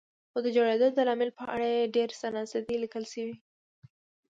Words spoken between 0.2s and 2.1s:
خو د جوړېدو د لامل په اړه یې ډېر